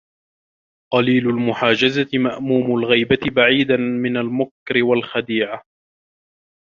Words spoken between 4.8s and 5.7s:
وَالْخَدِيعَةِ